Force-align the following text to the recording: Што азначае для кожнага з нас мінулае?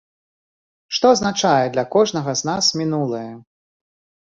Што 0.97 1.11
азначае 1.17 1.67
для 1.77 1.85
кожнага 1.97 2.31
з 2.41 2.49
нас 2.51 2.73
мінулае? 2.83 3.31